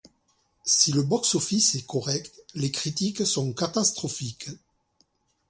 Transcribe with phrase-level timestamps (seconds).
[0.63, 4.49] Si le box-office est correct, les critiques sont catastrophiques.